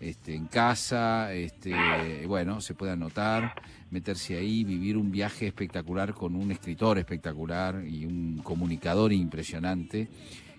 [0.00, 3.52] este, en casa, este, bueno, se puede anotar,
[3.90, 10.08] meterse ahí, vivir un viaje espectacular con un escritor espectacular y un comunicador impresionante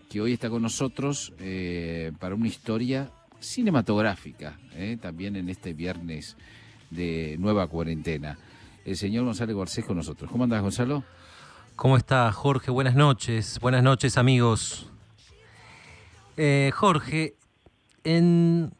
[0.10, 6.36] que hoy está con nosotros eh, para una historia cinematográfica, eh, también en este viernes
[6.90, 8.38] de nueva cuarentena.
[8.86, 10.32] El señor Gonzalo Garcés con nosotros.
[10.32, 11.04] ¿Cómo andas, Gonzalo?
[11.76, 12.72] ¿Cómo está, Jorge?
[12.72, 13.60] Buenas noches.
[13.60, 14.90] Buenas noches, amigos.
[16.36, 17.36] Eh, Jorge,
[18.04, 18.72] en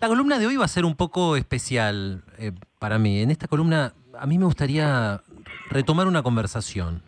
[0.00, 3.20] la columna de hoy va a ser un poco especial eh, para mí.
[3.20, 5.22] En esta columna a mí me gustaría
[5.70, 7.02] retomar una conversación.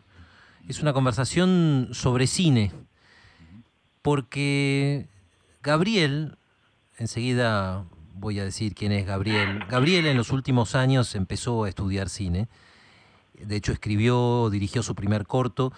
[0.69, 2.73] Es una conversación sobre cine,
[4.03, 5.09] porque
[5.63, 6.37] Gabriel,
[6.99, 9.65] enseguida voy a decir quién es Gabriel.
[9.69, 12.49] Gabriel en los últimos años empezó a estudiar cine.
[13.35, 15.73] De hecho, escribió, dirigió su primer corto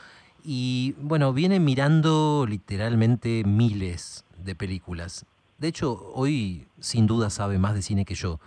[0.45, 5.25] y, bueno, viene mirando literalmente miles de películas.
[5.62, 8.41] De hecho, hoy sin duda sabe más de cine que yo,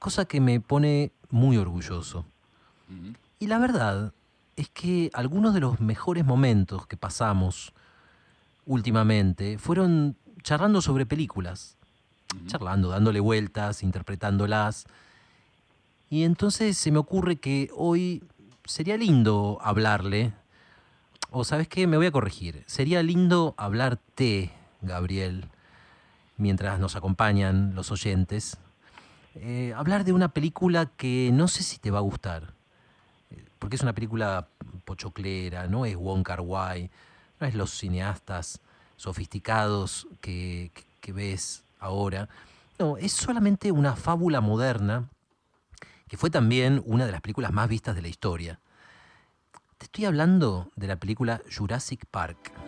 [0.00, 2.26] cosa que me pone muy orgulloso.
[3.38, 4.12] Y la verdad
[4.56, 7.72] es que algunos de los mejores momentos que pasamos
[8.66, 11.76] últimamente fueron charlando sobre películas,
[12.48, 14.86] charlando, dándole vueltas, interpretándolas.
[16.10, 18.24] Y entonces se me ocurre que hoy
[18.64, 20.32] sería lindo hablarle,
[21.30, 24.50] o sabes qué, me voy a corregir, sería lindo hablarte,
[24.82, 25.48] Gabriel,
[26.36, 28.58] mientras nos acompañan los oyentes,
[29.36, 32.54] eh, hablar de una película que no sé si te va a gustar,
[33.30, 34.48] eh, porque es una película
[34.84, 36.90] pochoclera, no es Wong Kar Wai,
[37.40, 38.60] no es los cineastas
[38.96, 40.70] sofisticados que,
[41.12, 42.28] ves ahora,
[42.78, 45.08] no, es solamente una fábula moderna
[46.08, 48.60] que fue también una de las películas más vistas de la historia.
[49.78, 52.63] Te estoy hablando de la película Jurassic Park.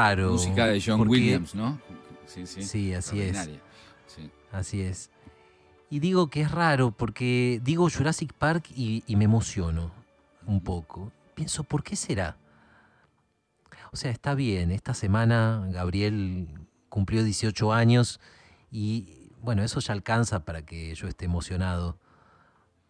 [0.00, 0.32] Raro.
[0.32, 1.80] Música de John Williams, ¿no?
[2.26, 2.62] Sí, sí.
[2.62, 3.48] Sí, así es.
[4.52, 5.10] Así es.
[5.90, 9.92] Y digo que es raro porque digo Jurassic Park y, me emociono
[10.46, 11.12] un poco.
[11.34, 12.36] Pienso, ¿por qué será?
[13.92, 16.48] O sea, está bien, esta semana Gabriel
[16.88, 18.20] cumplió 18 años
[18.70, 21.98] y bueno, eso ya alcanza para que yo esté emocionado,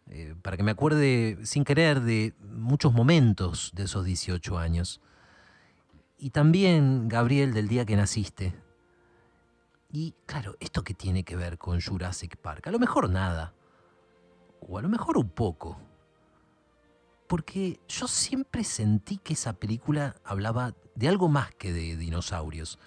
[0.08, 5.00] eh, para que me acuerde sin querer de muchos momentos de esos 18 años
[6.20, 8.54] y también, Gabriel, del día que naciste.
[9.90, 12.66] Y claro, ¿esto qué tiene que ver con Jurassic Park?
[12.66, 13.54] A lo mejor nada.
[14.60, 15.78] O a lo mejor un poco.
[17.26, 22.78] Porque yo siempre sentí que esa película hablaba de algo más que de dinosaurios.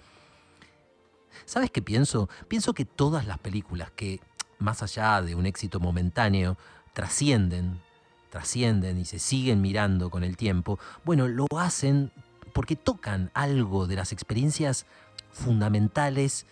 [1.44, 2.28] ¿Sabes qué pienso?
[2.46, 4.20] Pienso que todas las películas que,
[4.60, 6.56] más allá de un éxito momentáneo,
[6.92, 7.82] trascienden,
[8.30, 12.12] trascienden y se siguen mirando con el tiempo, bueno, lo hacen
[12.54, 14.86] porque tocan algo de las experiencias
[15.32, 16.46] fundamentales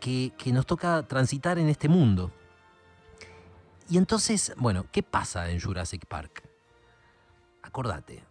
[0.00, 2.30] que, nos toca transitar en este mundo.
[3.90, 6.48] Y entonces, bueno, ¿qué pasa en Jurassic Park?
[7.62, 8.24] Acordate,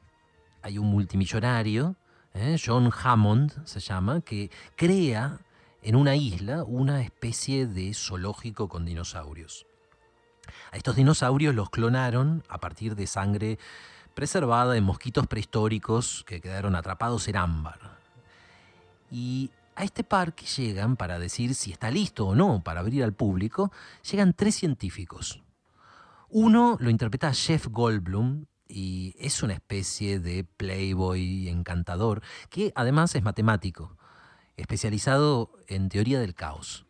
[0.61, 1.97] hay un multimillonario,
[2.33, 2.57] ¿eh?
[2.63, 5.41] John Hammond se llama, que crea
[5.81, 9.65] en una isla una especie de zoológico con dinosaurios.
[10.71, 13.59] A estos dinosaurios los clonaron a partir de sangre
[14.17, 17.99] preservada en mosquitos prehistóricos que quedaron atrapados en ámbar.
[19.11, 23.13] Y a este parque llegan, para decir si está listo o no para abrir al
[23.13, 23.71] público,
[24.09, 25.43] llegan tres científicos.
[26.29, 33.21] Uno lo interpreta Jeff Goldblum y es una especie de playboy encantador que además es
[33.21, 33.97] matemático,
[34.55, 36.87] especializado en teoría del caos.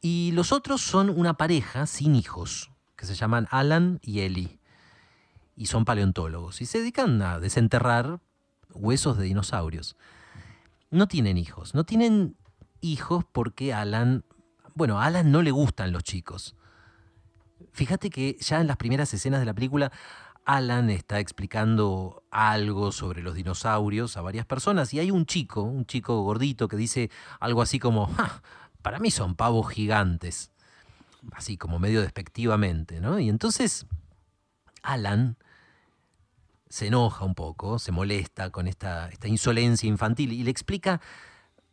[0.00, 4.60] Y los otros son una pareja sin hijos, que se llaman Alan y Ellie
[5.56, 8.20] y son paleontólogos y se dedican a desenterrar
[8.72, 9.96] huesos de dinosaurios.
[10.90, 12.36] No tienen hijos, no tienen
[12.80, 14.24] hijos porque Alan,
[14.74, 16.56] bueno, a Alan no le gustan los chicos.
[17.72, 19.90] Fíjate que ya en las primeras escenas de la película
[20.44, 25.86] Alan está explicando algo sobre los dinosaurios a varias personas y hay un chico, un
[25.86, 27.10] chico gordito que dice
[27.40, 28.10] algo así como,
[28.82, 30.50] para mí son pavos gigantes,
[31.32, 33.18] así como medio despectivamente, ¿no?
[33.18, 33.86] Y entonces
[34.84, 35.36] Alan
[36.68, 41.00] se enoja un poco, se molesta con esta, insolencia infantil y le explica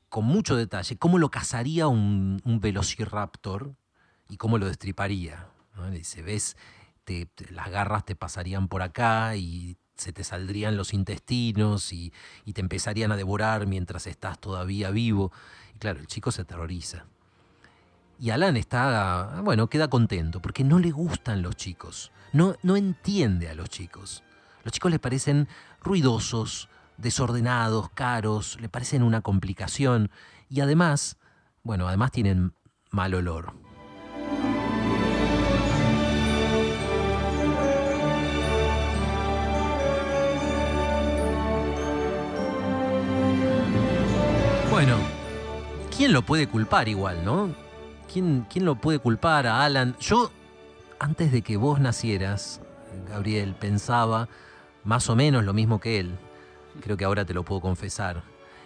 [0.09, 3.75] con mucho detalle cómo lo cazaría un, velociraptor
[4.29, 5.47] y cómo lo destriparía.
[5.75, 5.89] ¿no?
[5.89, 6.55] dice, ves
[7.49, 12.11] las garras te pasarían por acá y se te saldrían los intestinos y,
[12.53, 15.31] te empezarían a devorar mientras estás todavía vivo.
[15.75, 17.05] Y claro, el chico se aterroriza.
[18.19, 23.49] Y Alan está, bueno, queda contento porque no le gustan los chicos, no, no entiende
[23.49, 24.23] a los chicos.
[24.63, 25.47] Los chicos le parecen
[25.81, 30.11] ruidosos, desordenados, caros, le parecen una complicación
[30.49, 31.17] y además,
[31.63, 32.53] bueno, además tienen
[32.91, 33.53] mal olor.
[44.69, 44.97] Bueno,
[45.95, 47.53] ¿quién lo puede culpar igual, no?
[48.11, 49.95] ¿Quién, ¿Quién lo puede culpar a Alan?
[49.99, 50.31] Yo,
[51.01, 52.61] antes de que vos nacieras,
[53.09, 54.29] Gabriel, pensaba
[54.83, 56.15] más o menos lo mismo que él.
[56.79, 58.21] Creo que ahora te lo puedo confesar.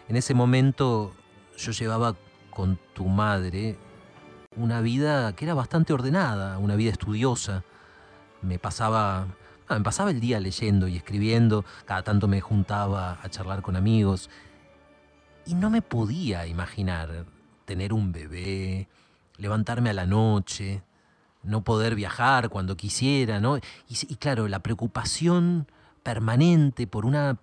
[0.10, 1.14] En ese momento
[1.58, 2.18] yo llevaba
[2.50, 3.78] con tu madre
[4.58, 7.64] una vida que era bastante ordenada, una vida estudiosa.
[8.42, 9.28] Me pasaba,
[9.70, 14.30] me pasaba el día leyendo y escribiendo, cada tanto me juntaba a charlar con amigos
[15.46, 17.26] y no me podía imaginar
[17.64, 18.90] tener un bebé,
[19.38, 20.84] levantarme a la noche,
[21.46, 23.60] no poder viajar cuando quisiera, ¿no?
[23.88, 25.68] Y, claro, la preocupación
[26.04, 27.38] permanente por una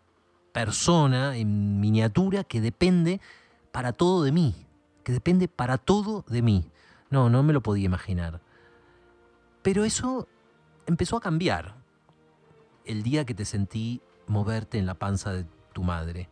[0.53, 3.21] persona en miniatura que depende
[3.71, 4.55] para todo de mí,
[5.05, 6.71] que depende para todo de mí.
[7.11, 8.41] No, no me lo podía imaginar.
[9.63, 10.29] Pero eso
[10.87, 11.77] empezó a cambiar
[12.85, 16.29] el día que te sentí moverte en la panza de tu madre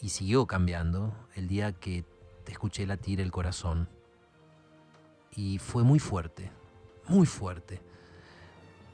[0.00, 2.04] y siguió cambiando el día que
[2.44, 3.88] te escuché latir el corazón.
[5.34, 6.50] Y fue muy fuerte,
[7.08, 7.80] muy fuerte.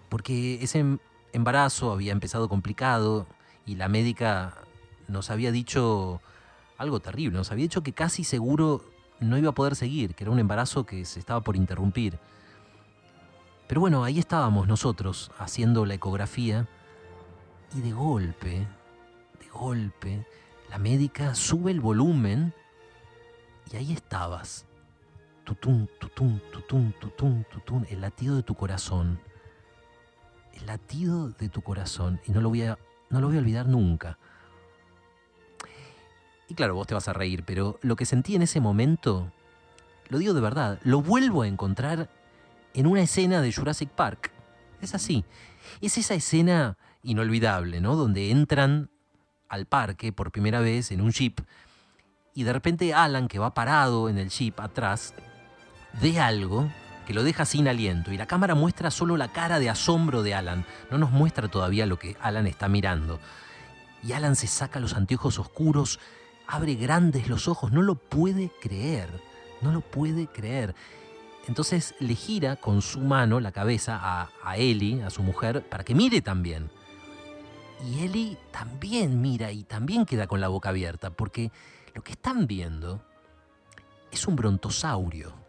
[0.09, 0.99] Porque ese em,
[1.33, 3.27] embarazo había empezado complicado
[3.67, 4.55] y la médica
[5.09, 6.21] nos había dicho
[6.77, 8.85] algo terrible, nos había dicho que casi seguro
[9.21, 12.19] no iba a poder seguir, que era un embarazo que se estaba por interrumpir.
[13.67, 16.69] Pero bueno, ahí estábamos nosotros haciendo la ecografía
[17.75, 18.67] y de golpe,
[19.41, 20.27] de golpe,
[20.71, 22.55] la médica sube el volumen
[23.73, 24.68] y ahí estabas.
[25.49, 29.19] Tutún, tutún, tutún, tutún, tutún, el latido de tu corazón.
[30.53, 32.21] El latido de tu corazón.
[32.27, 32.79] Y no lo voy a,
[33.09, 34.19] no lo voy a olvidar nunca.
[36.49, 39.33] Y claro, vos te vas a reír, pero lo que sentí en ese momento,
[40.11, 42.11] lo digo de verdad, lo vuelvo a encontrar
[42.75, 44.31] en una escena de Jurassic Park.
[44.83, 45.25] Es así.
[45.81, 47.97] Es esa escena inolvidable, ¿no?
[47.97, 48.91] Donde entran
[49.49, 51.41] al parque por primera vez en un jeep
[52.39, 55.13] y de repente Alan, que va parado en el jeep atrás,
[55.95, 56.69] ve algo
[57.07, 60.35] que lo deja sin aliento y la cámara muestra solo la cara de asombro de
[60.35, 63.19] Alan, no nos muestra todavía lo que Alan está mirando.
[64.03, 66.01] Y Alan se saca los anteojos oscuros,
[66.47, 69.09] abre grandes los ojos, no lo puede creer,
[69.63, 70.75] no lo puede creer.
[71.47, 75.85] Entonces le gira con su mano la cabeza a, a Ellie, a su mujer, para
[75.85, 76.71] que mire también.
[77.87, 81.51] Y Eli también mira y también queda con la boca abierta, porque
[81.95, 83.01] lo que están viendo
[84.11, 85.48] es un brontosaurio.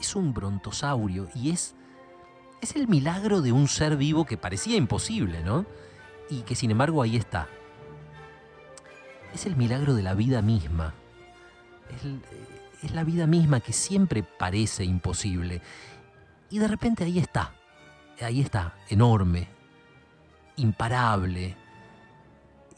[0.00, 1.74] Es un brontosaurio y es,
[2.60, 5.66] es el milagro de un ser vivo que parecía imposible, ¿no?
[6.30, 7.48] Y que sin embargo ahí está.
[9.34, 10.94] Es el milagro de la vida misma.
[11.94, 15.62] Es, es la vida misma que siempre parece imposible.
[16.50, 17.54] Y de repente ahí está.
[18.20, 19.46] Ahí está, enorme,
[20.56, 21.54] imparable,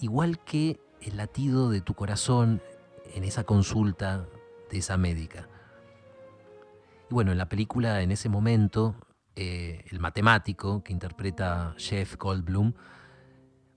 [0.00, 2.60] igual que el latido de tu corazón
[3.14, 4.26] en esa consulta
[4.70, 5.48] de esa médica.
[7.10, 8.94] Y bueno, en la película, en ese momento,
[9.36, 12.74] eh, el matemático que interpreta Jeff Goldblum,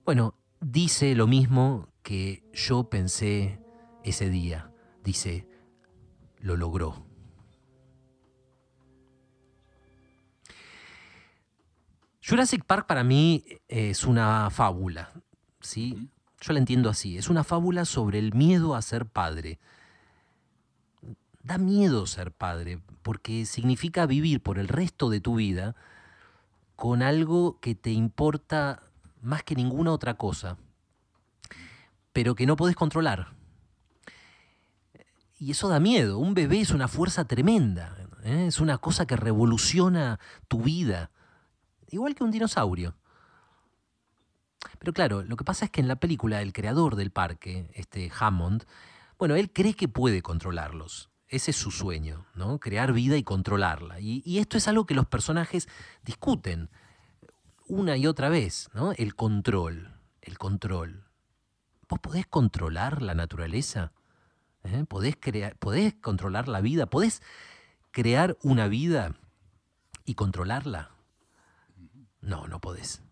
[0.04, 3.60] bueno, dice lo mismo que yo pensé
[4.04, 4.70] ese día.
[5.04, 5.48] Dice,
[6.40, 7.06] lo logró.
[12.24, 15.12] Jurassic Park para mí es una fábula,
[15.60, 16.08] ¿sí?
[16.40, 19.58] Yo la entiendo así, es una fábula sobre el miedo a ser padre.
[21.42, 25.74] Da miedo ser padre, porque significa vivir por el resto de tu vida
[26.76, 28.82] con algo que te importa
[29.20, 30.56] más que ninguna otra cosa,
[32.12, 33.34] pero que no podés controlar.
[35.38, 36.18] Y eso da miedo.
[36.18, 38.46] Un bebé es una fuerza tremenda, ¿eh?
[38.46, 41.10] es una cosa que revoluciona tu vida
[41.92, 42.96] igual que un dinosaurio.
[44.78, 48.10] Pero claro, lo que pasa es que en la película el creador del parque, este
[48.18, 48.64] Hammond,
[49.18, 51.10] bueno, él cree que puede controlarlos.
[51.32, 52.60] Ese es su sueño, ¿no?
[52.60, 53.98] Crear vida y controlarla.
[54.00, 55.66] Y, esto es algo que los personajes
[56.04, 56.68] discuten
[57.66, 58.92] una y otra vez, ¿no?
[58.92, 61.06] El control, el control.
[61.88, 63.92] ¿Vos podés controlar la naturaleza?
[64.64, 64.84] ¿Eh?
[64.86, 66.84] ¿Podés, crear, ¿Podés controlar la vida?
[66.84, 67.22] ¿Podés
[67.92, 69.14] crear una vida
[70.04, 70.90] y controlarla?
[72.20, 73.02] No, no podés.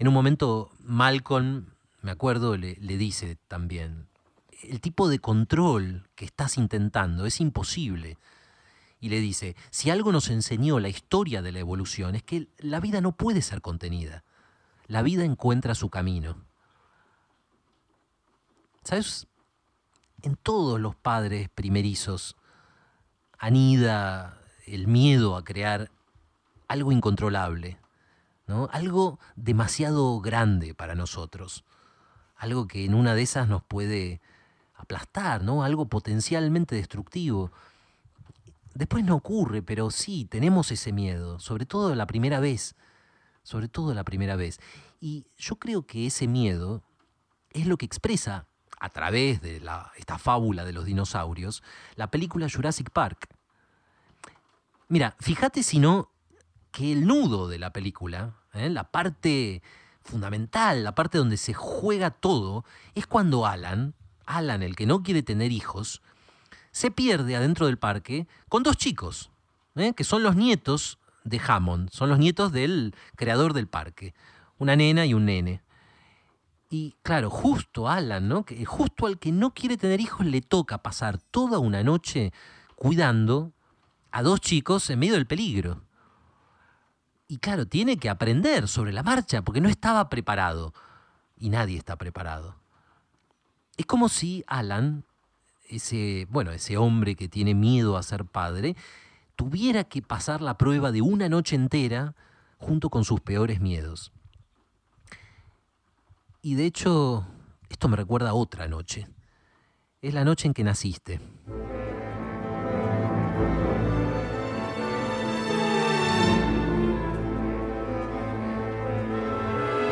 [0.00, 1.66] En un momento Malcolm,
[2.00, 4.08] me acuerdo, le dice también,
[4.62, 8.18] el tipo de control que estás intentando es imposible.
[9.00, 12.80] Y le dice, si algo nos enseñó la historia de la evolución es que la
[12.80, 14.24] vida no puede ser contenida.
[14.86, 16.36] La vida encuentra su camino.
[18.84, 19.26] ¿Sabes?
[20.22, 22.36] En todos los padres primerizos
[23.38, 25.90] anida el miedo a crear
[26.68, 27.78] algo incontrolable,
[28.46, 28.68] ¿no?
[28.72, 31.64] algo demasiado grande para nosotros,
[32.36, 34.20] algo que en una de esas nos puede
[34.82, 35.62] aplastar, ¿no?
[35.62, 37.52] algo potencialmente destructivo.
[38.74, 42.74] Después no ocurre, pero sí, tenemos ese miedo, sobre todo la primera vez,
[43.42, 44.60] sobre todo la primera vez.
[45.00, 46.82] Y yo creo que ese miedo
[47.50, 48.46] es lo que expresa
[48.80, 51.62] a través de la, esta fábula de los dinosaurios,
[51.94, 53.28] la película Jurassic Park.
[54.88, 56.10] Mira, fíjate si no
[56.72, 58.68] que el nudo de la película, ¿eh?
[58.70, 59.62] la parte
[60.00, 63.94] fundamental, la parte donde se juega todo, es cuando Alan,
[64.26, 66.02] Alan el que no quiere tener hijos,
[66.70, 69.30] se pierde adentro del parque con dos chicos,
[69.74, 69.92] ¿eh?
[69.94, 74.14] que son los nietos de Hammond, son los nietos del creador del parque,
[74.58, 75.62] una nena y un nene.
[76.70, 81.58] Y claro, justo Alan, justo al que no quiere tener hijos le toca pasar toda
[81.58, 82.32] una noche
[82.76, 83.52] cuidando
[84.10, 85.82] a dos chicos en medio del peligro.
[87.28, 90.72] Y claro, tiene que aprender sobre la marcha porque no estaba preparado.
[91.36, 92.61] Y nadie está preparado.
[93.76, 95.04] Es como si Alan,
[95.68, 98.76] ese, bueno, ese hombre que tiene miedo a ser padre,
[99.34, 102.14] tuviera que pasar la prueba de una noche entera
[102.58, 104.12] junto con sus peores miedos.
[106.42, 107.26] Y de hecho,
[107.70, 109.06] esto me recuerda a otra noche.
[110.02, 111.20] Es la noche en que naciste.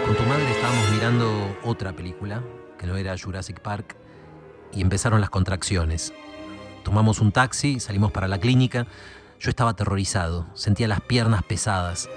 [0.07, 2.43] Con tu madre estábamos mirando otra película,
[2.81, 3.95] que no era Jurassic Park,
[4.73, 6.15] y empezaron las contracciones.
[6.83, 8.87] Tomamos un taxi, salimos para la clínica.
[9.39, 12.09] Yo estaba aterrorizado, sentía las piernas pesadas.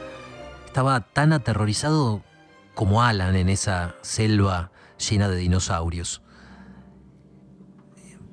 [0.66, 2.24] Estaba tan aterrorizado
[2.76, 6.22] como Alan en esa selva llena de dinosaurios.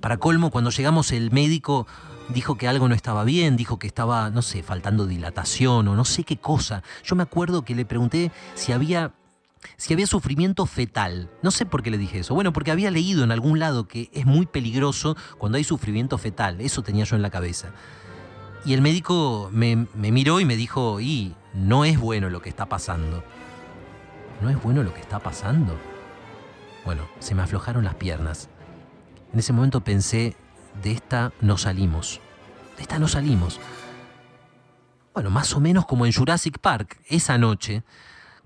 [0.00, 1.88] Para colmo, cuando llegamos el médico
[2.28, 6.04] dijo que algo no estaba bien, dijo que estaba, no sé, faltando dilatación o no
[6.04, 6.84] sé qué cosa.
[7.02, 9.14] Yo me acuerdo que le pregunté si había
[9.76, 11.30] si había sufrimiento fetal.
[11.42, 12.34] No sé por qué le dije eso.
[12.34, 16.60] Bueno, porque había leído en algún lado que es muy peligroso cuando hay sufrimiento fetal.
[16.60, 17.72] Eso tenía yo en la cabeza.
[18.64, 22.66] Y el médico me, miró y me dijo, y no es bueno lo que está
[22.66, 23.24] pasando.
[24.42, 25.78] ¿No es bueno lo que está pasando?
[26.84, 28.48] Bueno, se me aflojaron las piernas.
[29.32, 30.36] En ese momento pensé,
[30.82, 32.20] de esta no salimos.
[32.76, 33.60] De esta no salimos.
[35.14, 37.82] Bueno, más o menos como en Jurassic Park, esa noche,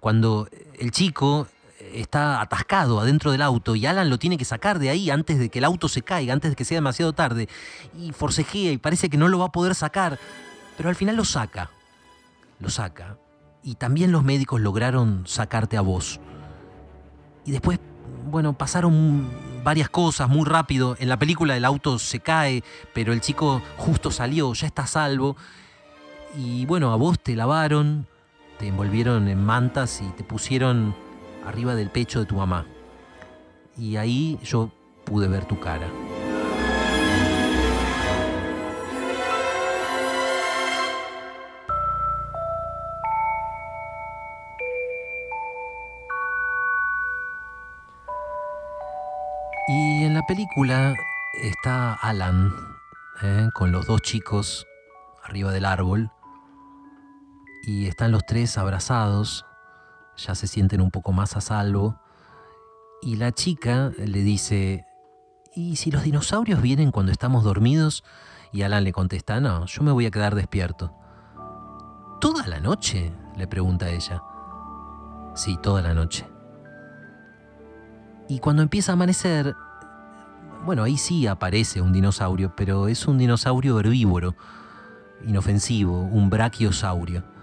[0.05, 1.49] cuando el chico
[1.95, 5.49] está atascado adentro del auto y Alan lo tiene que sacar de ahí antes de
[5.49, 7.49] que el auto se caiga, antes de que sea demasiado tarde,
[7.99, 10.19] y forcejea y parece que no lo va a poder sacar,
[10.77, 11.71] pero al final lo saca.
[12.61, 13.17] Lo saca
[13.63, 16.21] y también los médicos lograron sacarte a vos.
[17.47, 17.81] Y después,
[18.31, 19.31] bueno, pasaron
[19.65, 20.97] varias cosas muy rápido.
[20.99, 25.35] En la película el auto se cae, pero el chico justo salió, ya está salvo.
[26.37, 28.07] Y bueno, a vos te lavaron,
[28.59, 30.95] te envolvieron en mantas y te pusieron
[31.47, 32.67] arriba del pecho de tu mamá.
[33.77, 34.71] Y ahí yo
[35.05, 35.89] pude ver tu cara.
[49.67, 50.95] Y en la película
[51.43, 52.53] está Alan
[53.23, 53.49] ¿eh?
[53.55, 54.67] con los dos chicos
[55.23, 56.11] arriba del árbol
[57.67, 59.47] y están los tres abrazados,
[60.17, 61.99] ya se sienten un poco más a salvo
[63.03, 64.87] y la chica le dice,
[65.55, 68.05] ¿y si los dinosaurios vienen cuando estamos dormidos?
[68.53, 70.95] Y Alan le contesta, no, yo me voy a quedar despierto.
[72.21, 73.13] ¿Toda la noche?
[73.37, 74.23] le pregunta ella.
[75.35, 76.27] Sí, toda la noche.
[78.29, 79.55] Y cuando empieza a amanecer,
[80.65, 84.37] bueno, ahí sí aparece un dinosaurio, pero es un dinosaurio herbívoro,
[85.27, 87.34] inofensivo, un brachiosaurio.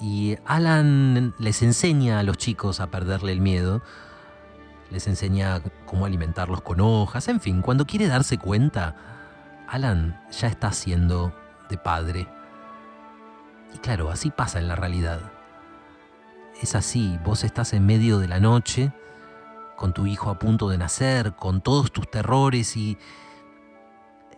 [0.00, 3.82] Y Alan les enseña a los chicos a perderle el miedo,
[4.90, 8.94] les enseña cómo alimentarlos con hojas, en fin, cuando quiere darse cuenta,
[9.68, 11.34] Alan ya está siendo
[11.68, 12.28] de padre.
[13.74, 15.20] Y claro, así pasa en la realidad.
[16.62, 18.92] Es así, vos estás en medio de la noche,
[19.76, 22.96] con tu hijo a punto de nacer, con todos tus terrores y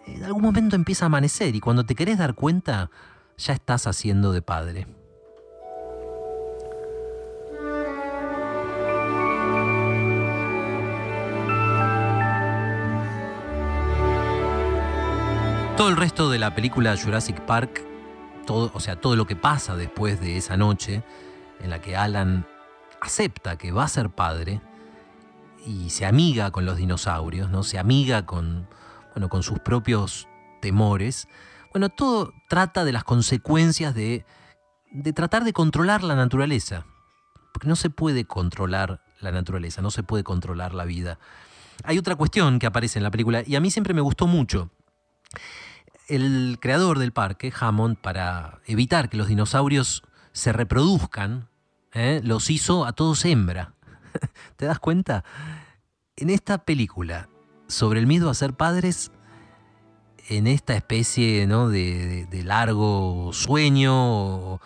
[0.07, 2.91] en algún momento empieza a amanecer y cuando te querés dar cuenta,
[3.37, 4.98] ya estás haciendo de padre.
[15.79, 17.87] Todo el resto de la película Jurassic Park,
[18.45, 21.05] todo, o sea, todo lo que pasa después de esa noche
[21.61, 22.49] en la que Alan
[23.01, 24.61] acepta que va a ser padre
[25.65, 27.63] y se amiga con los dinosaurios, ¿no?
[27.63, 28.69] Se amiga con,
[29.15, 30.27] bueno, con sus propios
[30.61, 31.29] temores.
[31.73, 34.27] Bueno, todo trata de las consecuencias de,
[34.91, 36.87] de tratar de controlar la naturaleza.
[37.53, 41.21] Porque no se puede controlar la naturaleza, no se puede controlar la vida.
[41.85, 44.73] Hay otra cuestión que aparece en la película y a mí siempre me gustó mucho
[46.09, 51.49] el creador del parque, Hammond, para evitar que los dinosaurios se reproduzcan,
[51.93, 52.21] ¿eh?
[52.25, 53.75] los hizo a todos hembra.
[54.57, 55.25] ¿Te das cuenta?
[56.17, 57.29] En esta película
[57.69, 59.13] sobre el miedo a ser padres,
[60.29, 61.69] en esta especie ¿no?
[61.69, 64.61] de, largo sueño o,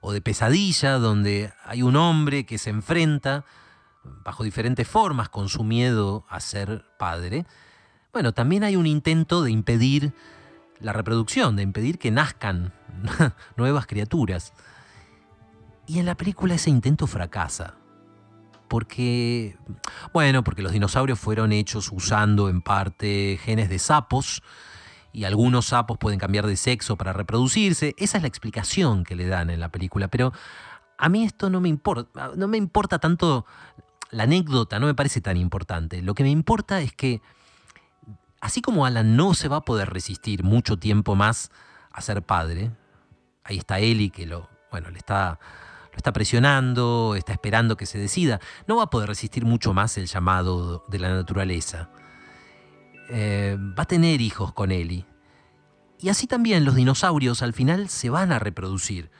[0.00, 3.44] o de pesadilla, donde hay un hombre que se enfrenta
[4.24, 7.44] bajo diferentes formas con su miedo a ser padre,
[8.12, 10.14] bueno, también hay un intento de impedir
[10.80, 12.72] la reproducción, de impedir que nazcan
[13.56, 14.52] nuevas criaturas.
[15.86, 17.74] Y en la película ese intento fracasa.
[18.68, 19.56] Porque,
[20.12, 24.42] bueno, porque los dinosaurios fueron hechos usando en parte genes de sapos
[25.12, 27.94] y algunos sapos pueden cambiar de sexo para reproducirse.
[27.96, 30.08] Esa es la explicación que le dan en la película.
[30.08, 30.32] Pero
[30.98, 33.46] a mí esto no me importa, no me importa tanto
[34.10, 36.02] la anécdota, no me parece tan importante.
[36.02, 37.22] Lo que me importa es que
[38.40, 41.50] así como Alan no se va a poder resistir mucho tiempo más
[41.90, 42.70] a ser padre,
[43.44, 45.38] ahí está Eli que lo, bueno, le está,
[45.92, 49.96] lo está presionando, está esperando que se decida, no va a poder resistir mucho más
[49.96, 51.90] el llamado de la naturaleza.
[53.08, 55.06] Eh, va a tener hijos con Eli.
[55.98, 59.10] Y así también los dinosaurios al final se van a reproducir.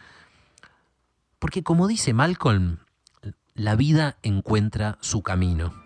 [1.39, 2.79] Porque como dice Malcolm,
[3.55, 5.86] la vida encuentra su camino.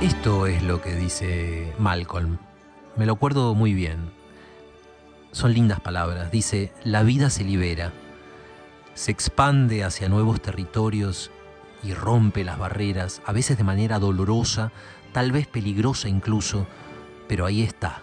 [0.00, 2.38] Esto es lo que dice Malcolm.
[2.96, 4.10] Me lo acuerdo muy bien.
[5.30, 6.30] Son lindas palabras.
[6.30, 7.92] Dice, la vida se libera,
[8.94, 11.30] se expande hacia nuevos territorios
[11.82, 14.72] y rompe las barreras, a veces de manera dolorosa,
[15.12, 16.66] tal vez peligrosa incluso,
[17.28, 18.00] pero ahí está.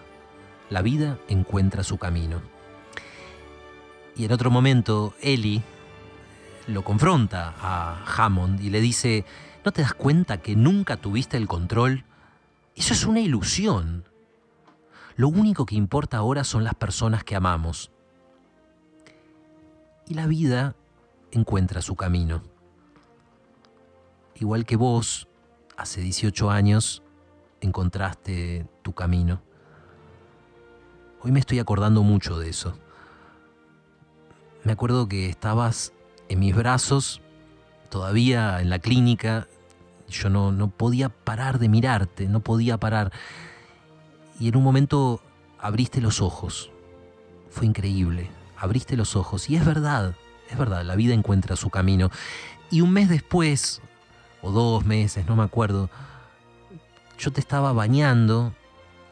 [0.70, 2.42] La vida encuentra su camino.
[4.14, 5.64] Y en otro momento, Ellie
[6.68, 9.24] lo confronta a Hammond y le dice,
[9.68, 12.06] ¿No te das cuenta que nunca tuviste el control?
[12.74, 14.08] Eso es una ilusión.
[15.14, 17.90] Lo único que importa ahora son las personas que amamos.
[20.06, 20.74] Y la vida
[21.32, 22.42] encuentra su camino.
[24.36, 25.28] Igual que vos,
[25.76, 27.02] hace 18 años,
[27.60, 29.42] encontraste tu camino.
[31.20, 32.78] Hoy me estoy acordando mucho de eso.
[34.64, 35.92] Me acuerdo que estabas
[36.30, 37.20] en mis brazos,
[37.90, 39.46] todavía en la clínica,
[40.08, 43.12] yo no, no podía parar de mirarte, no podía parar.
[44.40, 45.20] Y en un momento
[45.58, 46.70] abriste los ojos.
[47.50, 48.30] Fue increíble.
[48.56, 49.48] Abriste los ojos.
[49.50, 50.14] Y es verdad,
[50.50, 52.10] es verdad, la vida encuentra su camino.
[52.70, 53.80] Y un mes después,
[54.42, 55.90] o dos meses, no me acuerdo,
[57.18, 58.52] yo te estaba bañando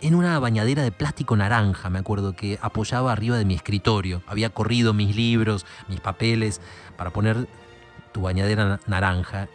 [0.01, 4.23] en una bañadera de plástico naranja, me acuerdo, que apoyaba arriba de mi escritorio.
[4.27, 6.61] Había corrido mis libros, mis papeles,
[6.97, 7.49] para poner
[8.13, 9.49] tu bañadera naranja.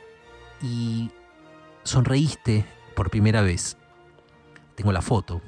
[0.62, 1.12] Y
[1.84, 2.66] sonreíste
[2.96, 3.78] por primera vez.
[4.76, 5.42] Tengo la foto.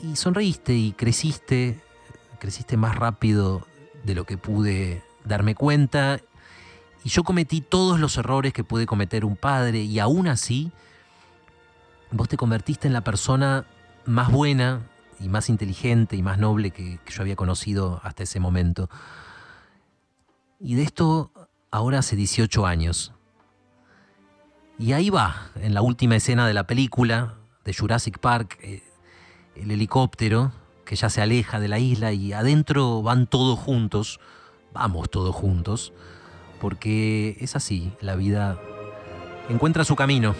[0.00, 1.80] Y sonreíste y creciste,
[2.38, 3.66] creciste más rápido
[4.04, 6.20] de lo que pude darme cuenta.
[7.04, 10.72] Y yo cometí todos los errores que puede cometer un padre y aún así
[12.10, 13.66] vos te convertiste en la persona
[14.04, 14.80] más buena
[15.20, 18.88] y más inteligente y más noble que, que yo había conocido hasta ese momento.
[20.60, 21.32] Y de esto
[21.70, 23.12] ahora hace 18 años.
[24.78, 28.84] Y ahí va, en la última escena de la película de Jurassic Park, eh,
[29.56, 30.52] el helicóptero
[30.84, 34.20] que ya se aleja de la isla y adentro van todos juntos,
[34.72, 35.92] vamos todos juntos,
[36.60, 38.56] porque es así, la vida
[39.48, 40.34] encuentra su camino.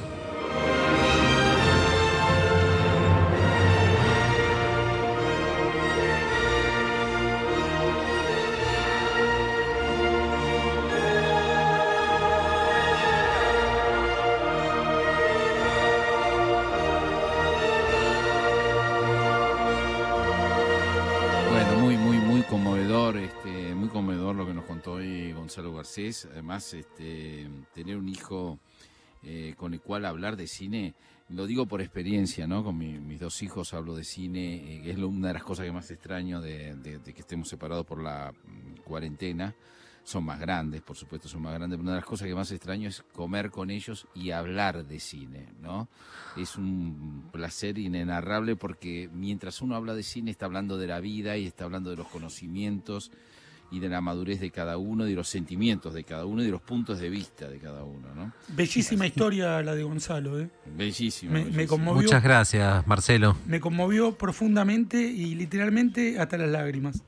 [26.31, 28.59] Además, este, tener un hijo
[29.23, 30.95] eh, con el cual hablar de cine,
[31.31, 32.65] lo digo por experiencia, ¿no?
[32.65, 35.91] Con mis dos hijos hablo de cine, eh, es una de las cosas que más
[35.91, 39.55] extraño de, que estemos separados por la mm, cuarentena.
[40.05, 42.89] Son más grandes, por supuesto, son más grandes, una de las cosas que más extraño
[42.89, 45.89] es comer con ellos y hablar de cine, ¿no?
[46.35, 51.37] Es un placer inenarrable porque mientras uno habla de cine está hablando de la vida
[51.37, 53.11] y está hablando de los conocimientos
[53.71, 56.51] y de la madurez de cada uno, de los sentimientos de cada uno y de
[56.51, 58.15] los puntos de vista de cada uno.
[58.15, 58.33] ¿no?
[58.49, 60.41] Bellísima historia la de Gonzalo.
[60.41, 60.49] ¿eh?
[60.67, 61.41] Bellísima.
[61.53, 63.37] Me, conmovió, Muchas gracias, Marcelo.
[63.47, 67.03] Me conmovió profundamente y literalmente hasta las lágrimas,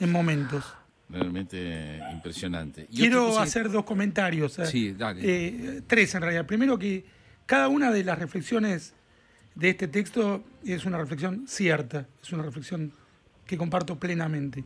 [0.00, 0.64] en momentos.
[1.08, 2.86] Realmente impresionante.
[2.86, 4.58] Quiero hacer dos comentarios.
[4.58, 4.66] ¿eh?
[4.66, 5.20] Sí, dale.
[5.22, 6.46] Eh, tres en realidad.
[6.46, 7.04] Primero que
[7.46, 8.94] cada una de las reflexiones
[9.54, 12.92] de este texto es una reflexión cierta, es una reflexión
[13.46, 14.64] que comparto plenamente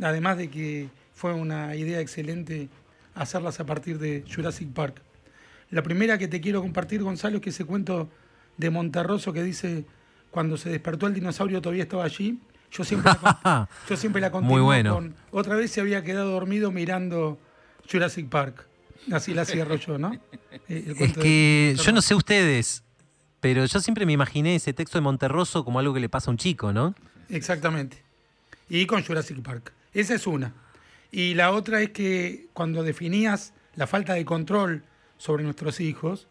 [0.00, 2.68] además de que fue una idea excelente
[3.14, 5.02] hacerlas a partir de Jurassic Park.
[5.70, 8.10] La primera que te quiero compartir, Gonzalo, es que ese cuento
[8.56, 9.84] de Monterroso que dice,
[10.30, 12.38] cuando se despertó el dinosaurio todavía estaba allí.
[12.70, 17.38] Yo siempre la, yo siempre la conté con, otra vez se había quedado dormido mirando
[17.90, 18.66] Jurassic Park.
[19.10, 20.12] Así la cierro yo, ¿no?
[20.68, 22.82] Eh, es que yo no sé ustedes,
[23.40, 26.32] pero yo siempre me imaginé ese texto de Monterroso como algo que le pasa a
[26.32, 26.94] un chico, ¿no?
[27.28, 28.02] Exactamente.
[28.68, 29.72] Y con Jurassic Park.
[29.94, 30.54] Esa es una.
[31.10, 34.82] Y la otra es que cuando definías la falta de control
[35.18, 36.28] sobre nuestros hijos,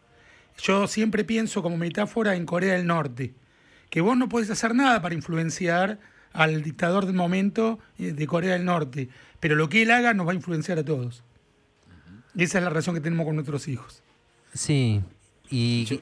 [0.58, 3.34] yo siempre pienso como metáfora en Corea del Norte,
[3.90, 5.98] que vos no podés hacer nada para influenciar
[6.32, 10.26] al dictador del momento eh, de Corea del Norte, pero lo que él haga nos
[10.26, 11.22] va a influenciar a todos.
[12.34, 14.02] Y esa es la relación que tenemos con nuestros hijos.
[14.54, 15.02] Sí,
[15.50, 16.00] y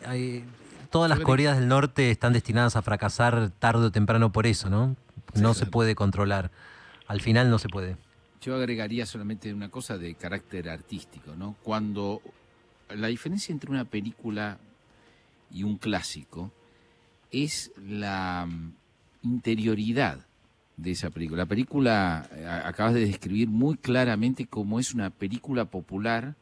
[0.90, 4.96] todas las Coreas del Norte están destinadas a fracasar tarde o temprano por eso, ¿no?
[5.34, 6.50] No se puede controlar
[7.10, 7.96] al final no se puede.
[8.40, 11.56] Yo agregaría solamente una cosa de carácter artístico, ¿no?
[11.64, 12.22] Cuando
[12.88, 14.58] la diferencia entre una película
[15.50, 16.52] y un clásico
[17.32, 18.74] es la mm,
[19.24, 20.24] interioridad
[20.76, 21.42] de esa película.
[21.42, 26.36] La película, eh, acabas de describir muy claramente cómo es una película popular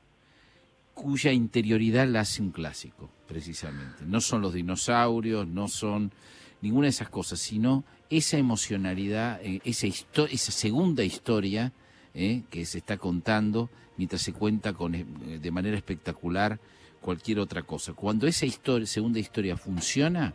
[0.93, 4.05] cuya interioridad la hace un clásico, precisamente.
[4.05, 6.13] No son los dinosaurios, no son
[6.61, 11.73] ninguna de esas cosas, sino esa emocionalidad, eh, esa, esa segunda historia
[12.15, 15.05] eh, que se está contando mientras se cuenta con, eh,
[15.41, 16.59] de manera espectacular
[17.01, 17.93] cualquier otra cosa.
[17.93, 20.35] Cuando esa historia, segunda historia funciona,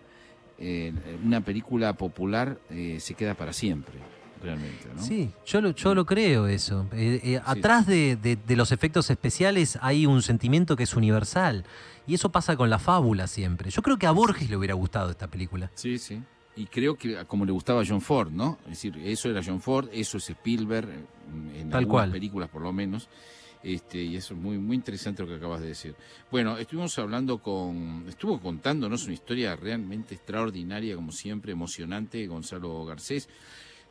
[1.26, 3.96] una película popular se queda para siempre.
[4.43, 5.01] Realmente, ¿no?
[5.01, 6.88] Sí, yo lo, yo lo creo eso.
[7.45, 11.63] atrás de, de, los efectos especiales hay un sentimiento que es universal.
[12.06, 13.69] Y eso pasa con la fábula siempre.
[13.69, 15.71] Yo creo que a Borges le hubiera gustado esta película.
[15.75, 16.21] Sí, sí
[16.56, 18.60] y creo que como le gustaba a John Ford, ¿no?
[18.65, 20.88] Es decir, eso era John Ford, eso es Spielberg,
[21.56, 23.10] en Tal algunas películas por lo menos.
[23.63, 25.95] Este, y eso es muy, muy interesante lo que acabas de decir.
[26.29, 33.29] Bueno, estuvimos hablando con, estuvo contándonos una historia realmente extraordinaria, como siempre, emocionante, Gonzalo Garcés.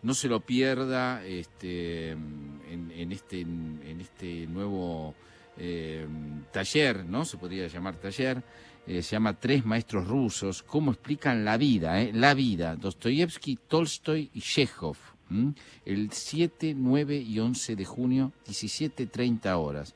[0.02, 5.14] No se lo pierda este, en, este, en, este nuevo
[5.56, 6.06] eh,
[6.52, 7.24] taller, ¿no?
[7.24, 8.42] Se podría llamar taller
[8.84, 14.28] eh, se llama Tres Maestros Rusos, cómo explican la vida, eh, la vida, Dostoyevsky, Tolstoy
[14.34, 14.96] y Chekhov,
[15.84, 19.94] el 7, 9 y 11 de junio, 17.30 horas.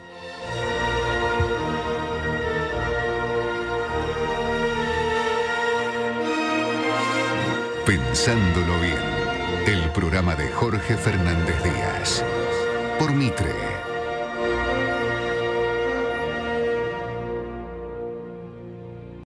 [7.87, 9.01] Pensándolo bien,
[9.65, 12.23] el programa de Jorge Fernández Díaz.
[12.99, 13.55] Por Mitre